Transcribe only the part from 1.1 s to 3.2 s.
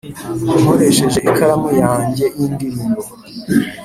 ikaramu yanjye yindirimbo